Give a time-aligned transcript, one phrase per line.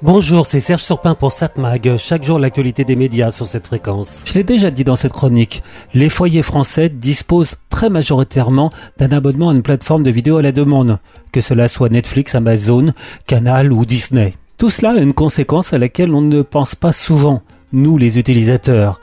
[0.00, 1.96] Bonjour, c'est Serge Surpin pour SatMag.
[1.96, 4.22] Chaque jour, l'actualité des médias sur cette fréquence.
[4.26, 9.50] Je l'ai déjà dit dans cette chronique, les foyers français disposent très majoritairement d'un abonnement
[9.50, 11.00] à une plateforme de vidéo à la demande,
[11.32, 12.92] que cela soit Netflix, Amazon,
[13.26, 14.34] Canal ou Disney.
[14.56, 19.00] Tout cela a une conséquence à laquelle on ne pense pas souvent, nous les utilisateurs.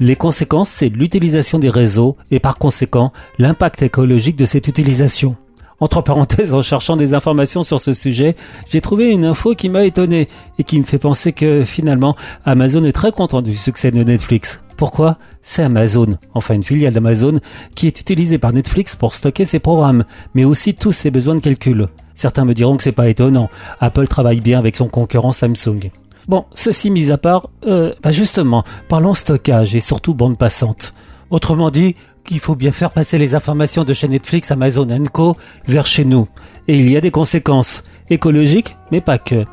[0.00, 5.36] Les conséquences, c'est l'utilisation des réseaux et par conséquent l'impact écologique de cette utilisation.
[5.80, 8.34] Entre parenthèses, en cherchant des informations sur ce sujet,
[8.68, 10.26] j'ai trouvé une info qui m'a étonné
[10.58, 14.60] et qui me fait penser que finalement Amazon est très content du succès de Netflix.
[14.76, 15.18] Pourquoi?
[15.40, 17.38] C'est Amazon, enfin une filiale d'Amazon,
[17.76, 21.40] qui est utilisée par Netflix pour stocker ses programmes, mais aussi tous ses besoins de
[21.40, 21.86] calcul.
[22.14, 23.48] Certains me diront que c'est pas étonnant.
[23.78, 25.92] Apple travaille bien avec son concurrent Samsung.
[26.26, 30.92] Bon, ceci mis à part, euh, bah justement, parlons stockage et surtout bande passante.
[31.30, 35.86] Autrement dit, qu'il faut bien faire passer les informations de chez Netflix, Amazon Co vers
[35.86, 36.28] chez nous.
[36.66, 39.44] Et il y a des conséquences écologiques, mais pas que.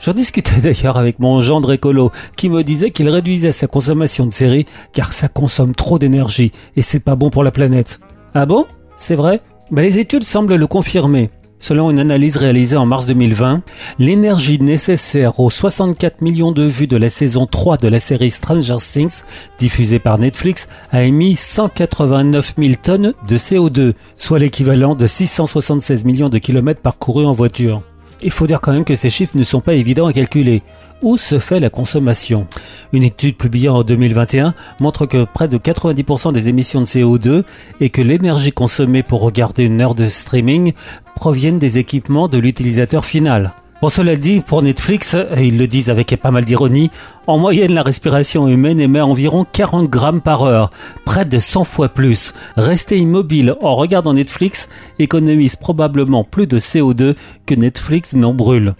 [0.00, 4.32] J'en discutais d'ailleurs avec mon gendre écolo qui me disait qu'il réduisait sa consommation de
[4.32, 8.00] séries car ça consomme trop d'énergie et c'est pas bon pour la planète.
[8.34, 8.66] Ah bon?
[8.96, 9.40] C'est vrai?
[9.70, 11.30] Ben, Les études semblent le confirmer.
[11.60, 13.62] Selon une analyse réalisée en mars 2020,
[13.98, 18.76] l'énergie nécessaire aux 64 millions de vues de la saison 3 de la série Stranger
[18.78, 19.22] Things,
[19.58, 26.28] diffusée par Netflix, a émis 189 000 tonnes de CO2, soit l'équivalent de 676 millions
[26.28, 27.82] de kilomètres parcourus en voiture.
[28.22, 30.62] Il faut dire quand même que ces chiffres ne sont pas évidents à calculer.
[31.02, 32.48] Où se fait la consommation?
[32.92, 37.44] Une étude publiée en 2021 montre que près de 90% des émissions de CO2
[37.80, 40.72] et que l'énergie consommée pour regarder une heure de streaming
[41.14, 43.52] proviennent des équipements de l'utilisateur final.
[43.80, 46.90] Bon, cela dit, pour Netflix, et ils le disent avec pas mal d'ironie,
[47.28, 50.72] en moyenne, la respiration humaine émet environ 40 grammes par heure,
[51.04, 52.34] près de 100 fois plus.
[52.56, 54.68] Rester immobile en regardant Netflix
[54.98, 57.14] économise probablement plus de CO2
[57.46, 58.74] que Netflix n'en brûle.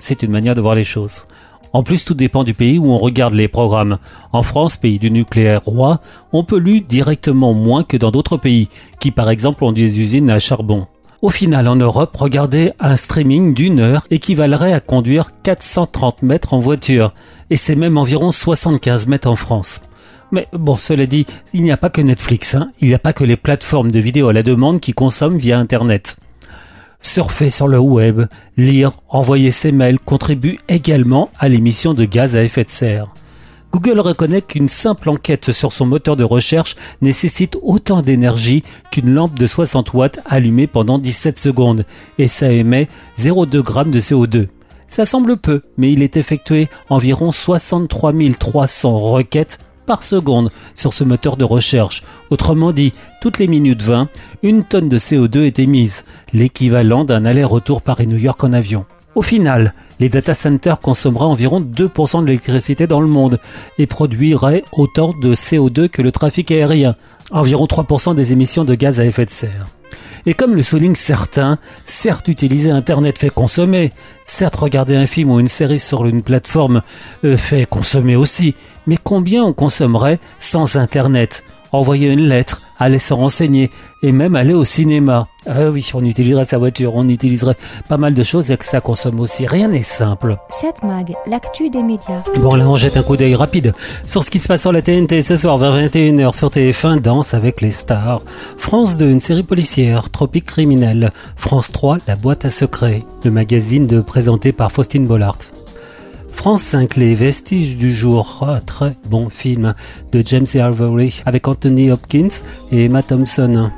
[0.00, 1.26] c'est une manière de voir les choses.
[1.72, 3.98] En plus, tout dépend du pays où on regarde les programmes.
[4.32, 6.00] En France, pays du nucléaire roi,
[6.32, 8.68] on pollue directement moins que dans d'autres pays,
[8.98, 10.88] qui par exemple ont des usines à charbon.
[11.22, 16.60] Au final, en Europe, regarder un streaming d'une heure équivalerait à conduire 430 mètres en
[16.60, 17.12] voiture.
[17.50, 19.82] Et c'est même environ 75 mètres en France.
[20.32, 22.70] Mais bon, cela dit, il n'y a pas que Netflix, hein.
[22.80, 25.58] il n'y a pas que les plateformes de vidéo à la demande qui consomment via
[25.58, 26.16] Internet.
[27.02, 28.22] Surfer sur le web,
[28.56, 33.08] lire, envoyer ses mails contribue également à l'émission de gaz à effet de serre.
[33.72, 39.38] Google reconnaît qu'une simple enquête sur son moteur de recherche nécessite autant d'énergie qu'une lampe
[39.38, 41.84] de 60 watts allumée pendant 17 secondes
[42.18, 44.48] et ça émet 0,2 g de CO2.
[44.88, 51.04] Ça semble peu, mais il est effectué environ 63 300 requêtes par seconde sur ce
[51.04, 52.02] moteur de recherche.
[52.30, 54.08] Autrement dit, toutes les minutes 20,
[54.42, 58.84] une tonne de CO2 est émise, l'équivalent d'un aller-retour Paris-New York en avion.
[59.20, 63.38] Au final, les data centers consommeraient environ 2% de l'électricité dans le monde
[63.76, 66.96] et produiraient autant de CO2 que le trafic aérien,
[67.30, 69.66] environ 3% des émissions de gaz à effet de serre.
[70.24, 73.92] Et comme le soulignent certains, certes utiliser Internet fait consommer,
[74.24, 76.80] certes regarder un film ou une série sur une plateforme
[77.24, 78.54] euh, fait consommer aussi,
[78.86, 81.44] mais combien on consommerait sans Internet?
[81.72, 83.70] Envoyer une lettre, aller se renseigner
[84.02, 85.28] et même aller au cinéma.
[85.46, 87.56] Ah oui, on utiliserait sa voiture, on utiliserait
[87.88, 89.46] pas mal de choses et que ça consomme aussi.
[89.46, 90.36] Rien n'est simple.
[90.50, 92.22] Cette mag, l'actu des médias.
[92.40, 93.72] Bon, là, on jette un coup d'œil rapide
[94.04, 97.34] sur ce qui se passe sur la TNT ce soir vers 21h sur TF1, Danse
[97.34, 98.22] avec les stars.
[98.56, 101.12] France 2, une série policière, Tropique criminel.
[101.36, 105.38] France 3, La boîte à secrets, le magazine de présenté par Faustine Bollard.
[106.40, 109.74] France 5, Les Vestiges du jour, oh, très bon film
[110.10, 112.30] de James Ivory avec Anthony Hopkins
[112.72, 113.70] et Emma Thompson.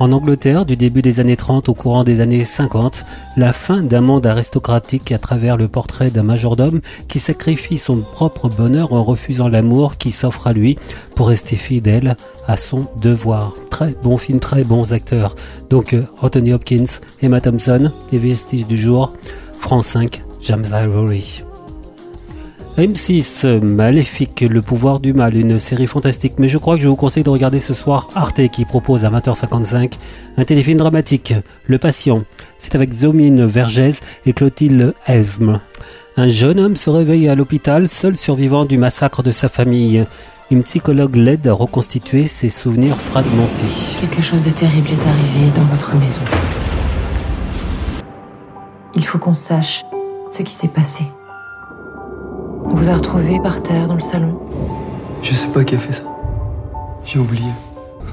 [0.00, 3.04] En Angleterre, du début des années 30 au courant des années 50,
[3.36, 8.48] la fin d'un monde aristocratique à travers le portrait d'un majordome qui sacrifie son propre
[8.48, 10.76] bonheur en refusant l'amour qui s'offre à lui
[11.14, 12.16] pour rester fidèle
[12.48, 13.54] à son devoir.
[13.70, 15.36] Très bon film, très bons acteurs.
[15.70, 19.12] Donc euh, Anthony Hopkins, Emma Thompson, Les Vestiges du jour,
[19.60, 21.44] France 5, James Ivory.
[22.78, 26.96] M6, Maléfique, le pouvoir du mal, une série fantastique, mais je crois que je vous
[26.96, 29.94] conseille de regarder ce soir Arte qui propose à 20h55
[30.36, 31.34] un téléfilm dramatique,
[31.66, 32.24] Le Patient.
[32.58, 35.60] C'est avec Zomine Vergès et Clotilde Esme.
[36.16, 40.06] Un jeune homme se réveille à l'hôpital, seul survivant du massacre de sa famille.
[40.50, 43.98] Une psychologue l'aide à reconstituer ses souvenirs fragmentés.
[44.00, 46.22] Quelque chose de terrible est arrivé dans votre maison.
[48.94, 49.82] Il faut qu'on sache
[50.30, 51.04] ce qui s'est passé.
[52.70, 54.38] On vous a retrouvé par terre dans le salon.
[55.22, 56.02] Je sais pas qui a fait ça.
[57.04, 57.50] J'ai oublié.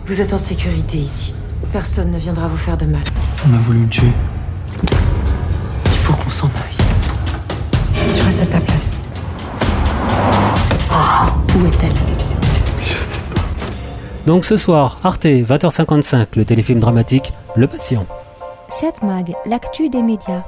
[0.05, 1.33] Vous êtes en sécurité ici.
[1.71, 3.03] Personne ne viendra vous faire de mal.
[3.47, 4.11] On a voulu me tuer.
[5.85, 8.13] Il faut qu'on s'en aille.
[8.13, 8.91] Tu restes à ta place.
[11.55, 11.93] Où est-elle?
[12.79, 13.41] Je sais pas.
[14.25, 18.05] Donc ce soir, Arte, 20h55, le téléfilm dramatique Le Patient.
[18.69, 20.43] 7 Mag, l'actu des médias.